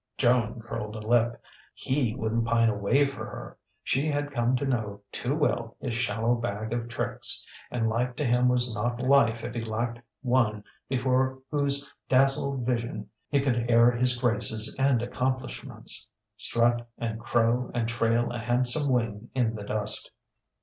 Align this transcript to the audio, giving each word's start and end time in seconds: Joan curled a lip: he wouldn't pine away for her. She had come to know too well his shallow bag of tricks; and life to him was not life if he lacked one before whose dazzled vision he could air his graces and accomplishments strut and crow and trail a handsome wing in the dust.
Joan 0.17 0.61
curled 0.61 0.95
a 0.95 1.07
lip: 1.07 1.39
he 1.75 2.15
wouldn't 2.15 2.45
pine 2.47 2.69
away 2.69 3.05
for 3.05 3.23
her. 3.23 3.55
She 3.83 4.07
had 4.07 4.31
come 4.31 4.55
to 4.55 4.65
know 4.65 5.01
too 5.11 5.35
well 5.35 5.77
his 5.79 5.93
shallow 5.93 6.33
bag 6.33 6.73
of 6.73 6.87
tricks; 6.89 7.45
and 7.69 7.87
life 7.87 8.15
to 8.15 8.25
him 8.25 8.47
was 8.47 8.73
not 8.73 8.99
life 8.99 9.43
if 9.43 9.53
he 9.53 9.61
lacked 9.63 9.99
one 10.23 10.63
before 10.89 11.37
whose 11.51 11.93
dazzled 12.09 12.65
vision 12.65 13.11
he 13.29 13.39
could 13.41 13.69
air 13.69 13.91
his 13.91 14.19
graces 14.19 14.75
and 14.79 15.03
accomplishments 15.03 16.09
strut 16.35 16.89
and 16.97 17.19
crow 17.19 17.69
and 17.75 17.87
trail 17.87 18.31
a 18.31 18.39
handsome 18.39 18.89
wing 18.89 19.29
in 19.35 19.53
the 19.53 19.61
dust. 19.63 20.09